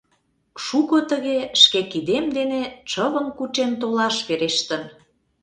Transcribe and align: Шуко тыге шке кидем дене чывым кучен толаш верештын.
Шуко 0.63 0.97
тыге 1.09 1.37
шке 1.61 1.81
кидем 1.91 2.25
дене 2.37 2.61
чывым 2.89 3.27
кучен 3.37 3.71
толаш 3.81 4.15
верештын. 4.27 4.83